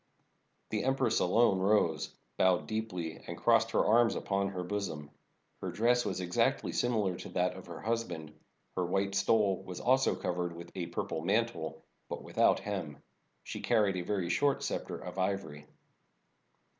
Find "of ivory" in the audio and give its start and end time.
14.97-15.67